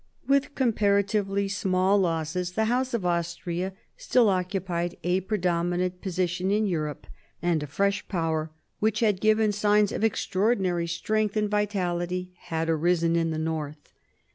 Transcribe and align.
With 0.27 0.55
comparatively 0.55 1.47
small 1.47 1.99
losses, 1.99 2.53
the 2.53 2.65
House 2.65 2.95
of 2.95 3.05
Austria 3.05 3.73
still 3.95 4.35
54 4.35 4.35
MARIA 4.35 4.39
THERESA 4.39 4.41
ohap. 4.41 4.41
hi 4.41 4.41
occupied 4.41 4.99
a 5.03 5.21
predominant 5.21 6.01
position 6.01 6.49
in 6.49 6.65
Europe, 6.65 7.05
and 7.39 7.61
a 7.61 7.67
fresh 7.67 8.07
Power 8.07 8.49
which 8.79 9.01
had 9.01 9.21
given 9.21 9.51
signs 9.51 9.91
of 9.91 10.03
extraordinary 10.03 10.87
strength 10.87 11.37
and 11.37 11.51
vitality 11.51 12.33
had 12.35 12.67
arisen 12.67 13.15
in 13.15 13.29
the 13.29 13.37
North. 13.37 13.93